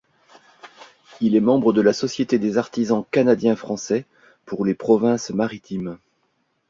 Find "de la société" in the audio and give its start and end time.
1.73-2.39